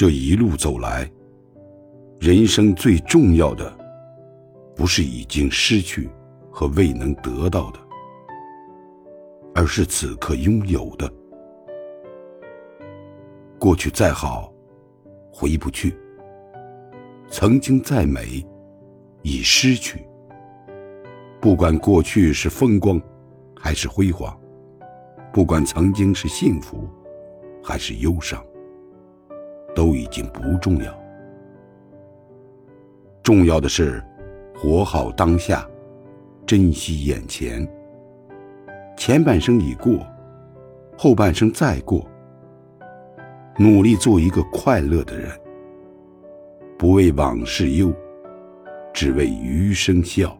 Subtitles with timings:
[0.00, 1.06] 这一路走来，
[2.18, 3.70] 人生最重要的，
[4.74, 6.08] 不是已经失去
[6.50, 7.78] 和未能得到的，
[9.54, 11.12] 而是此刻拥有的。
[13.58, 14.50] 过去再好，
[15.30, 15.90] 回不去；
[17.28, 18.42] 曾经再美，
[19.20, 20.02] 已失去。
[21.42, 22.98] 不管过去是风光，
[23.54, 24.34] 还是辉煌；
[25.30, 26.88] 不管曾经是幸福，
[27.62, 28.42] 还是忧伤，
[29.80, 30.94] 都已经不重要。
[33.22, 34.04] 重要的是，
[34.54, 35.66] 活好当下，
[36.44, 37.66] 珍惜眼前。
[38.94, 40.06] 前半生已过，
[40.98, 42.06] 后半生再过。
[43.56, 45.30] 努力做一个快乐的人，
[46.78, 47.90] 不为往事忧，
[48.92, 50.36] 只为余生笑。